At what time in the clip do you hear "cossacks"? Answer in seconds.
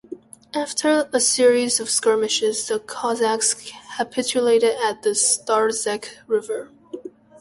2.79-3.53